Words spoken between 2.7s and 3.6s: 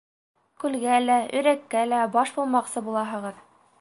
булаһығыҙ.